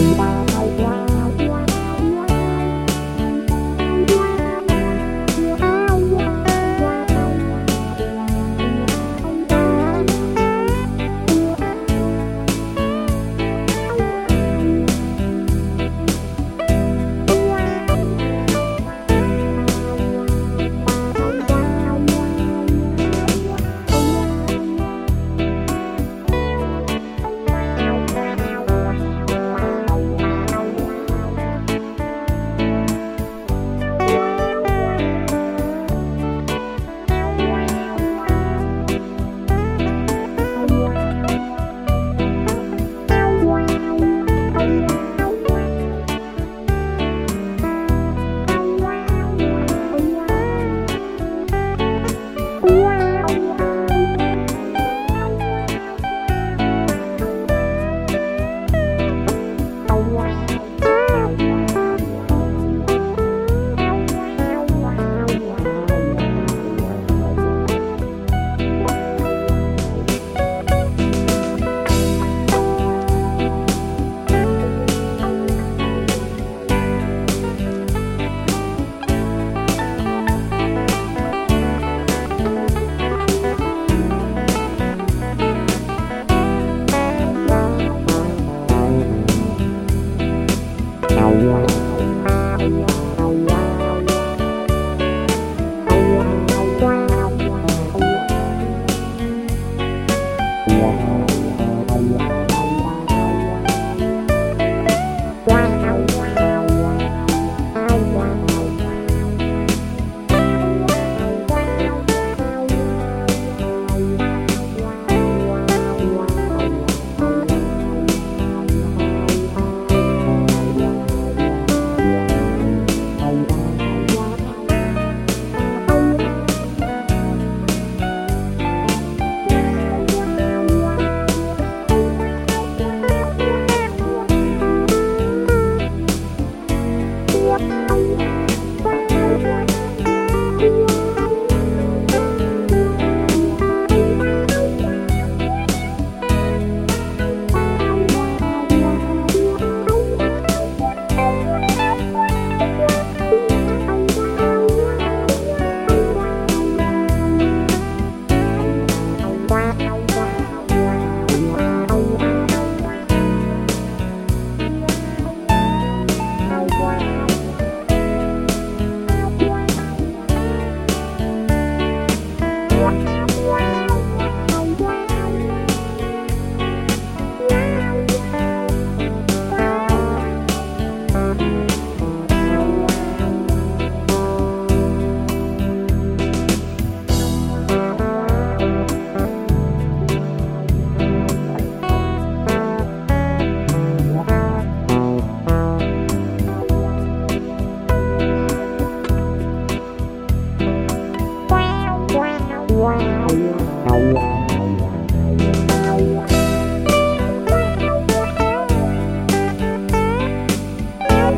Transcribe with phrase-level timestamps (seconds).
[0.00, 0.29] Bye.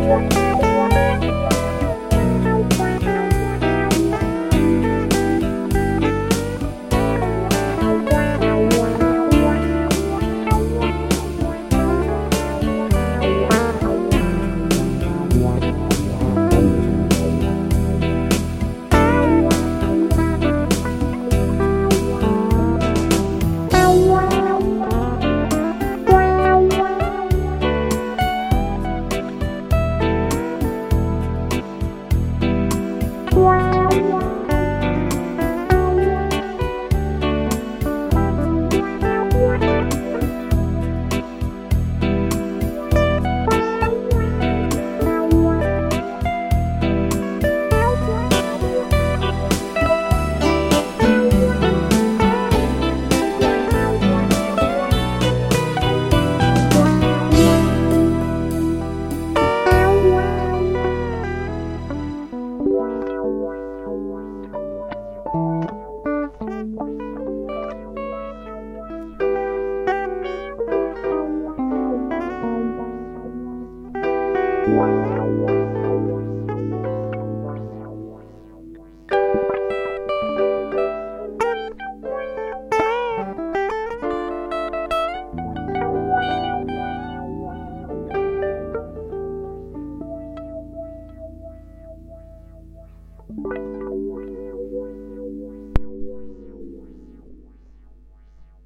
[0.02, 0.41] Wow.